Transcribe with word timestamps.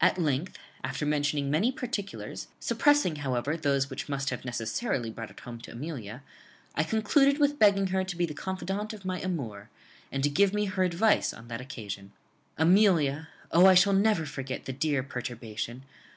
At 0.00 0.18
length, 0.18 0.58
after 0.82 1.06
mentioning 1.06 1.48
many 1.48 1.70
particulars, 1.70 2.48
suppressing, 2.58 3.14
however, 3.22 3.56
those 3.56 3.88
which 3.88 4.08
must 4.08 4.30
have 4.30 4.44
necessarily 4.44 5.10
brought 5.12 5.30
it 5.30 5.38
home 5.38 5.60
to 5.60 5.70
Amelia, 5.70 6.24
I 6.74 6.82
concluded 6.82 7.38
with 7.38 7.60
begging 7.60 7.86
her 7.86 8.02
to 8.02 8.16
be 8.16 8.26
the 8.26 8.34
confidante 8.34 8.92
of 8.96 9.04
my 9.04 9.20
amour, 9.20 9.70
and 10.10 10.24
to 10.24 10.28
give 10.28 10.52
me 10.52 10.64
her 10.64 10.82
advice 10.82 11.32
on 11.32 11.46
that 11.46 11.60
occasion. 11.60 12.10
"Amelia 12.58 13.28
(O, 13.52 13.66
I 13.66 13.74
shall 13.74 13.92
never 13.92 14.26
forget 14.26 14.64
the 14.64 14.72
dear 14.72 15.04
perturbation!) 15.04 15.84